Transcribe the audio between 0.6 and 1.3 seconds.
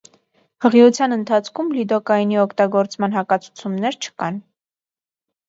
Հղիության